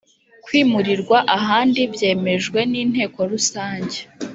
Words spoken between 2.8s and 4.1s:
inteko rusange